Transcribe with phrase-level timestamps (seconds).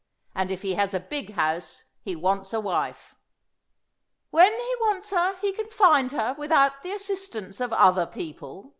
[0.33, 3.13] And if he has a big house he wants a wife."
[4.31, 8.69] "When he wants her he can find her without the assistance of other people.